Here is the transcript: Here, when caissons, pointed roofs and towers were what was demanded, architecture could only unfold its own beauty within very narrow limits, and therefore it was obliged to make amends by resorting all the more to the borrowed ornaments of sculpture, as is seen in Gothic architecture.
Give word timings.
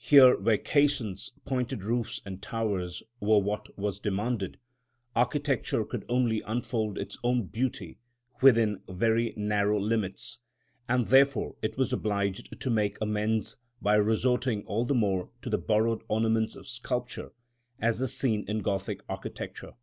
Here, 0.00 0.36
when 0.36 0.58
caissons, 0.64 1.30
pointed 1.44 1.84
roofs 1.84 2.20
and 2.26 2.42
towers 2.42 3.00
were 3.20 3.38
what 3.38 3.78
was 3.78 4.00
demanded, 4.00 4.58
architecture 5.14 5.84
could 5.84 6.04
only 6.08 6.40
unfold 6.40 6.98
its 6.98 7.16
own 7.22 7.44
beauty 7.44 7.96
within 8.42 8.80
very 8.88 9.34
narrow 9.36 9.78
limits, 9.78 10.40
and 10.88 11.06
therefore 11.06 11.54
it 11.62 11.78
was 11.78 11.92
obliged 11.92 12.60
to 12.60 12.70
make 12.70 12.98
amends 13.00 13.56
by 13.80 13.94
resorting 13.94 14.64
all 14.64 14.84
the 14.84 14.96
more 14.96 15.30
to 15.42 15.48
the 15.48 15.58
borrowed 15.58 16.02
ornaments 16.08 16.56
of 16.56 16.66
sculpture, 16.66 17.30
as 17.78 18.00
is 18.00 18.12
seen 18.12 18.44
in 18.48 18.62
Gothic 18.62 19.02
architecture. 19.08 19.74